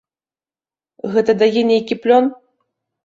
Гэта 1.15 1.31
дае 1.43 1.61
нейкі 1.73 2.01
плён? 2.07 2.33